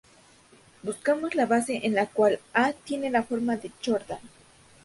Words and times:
Buscamos 0.81 1.35
la 1.35 1.45
base 1.45 1.81
en 1.83 1.93
la 1.93 2.07
cual 2.07 2.39
"A" 2.55 2.73
tiene 2.73 3.11
la 3.11 3.21
forma 3.21 3.57
de 3.57 3.69
Jordan. 3.85 4.17